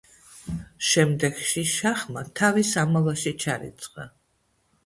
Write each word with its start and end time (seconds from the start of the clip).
შემდეგში 0.91 1.63
შაჰმა 1.73 2.23
თავის 2.41 2.73
ამალაში 2.85 3.35
ჩარიცხა. 3.45 4.09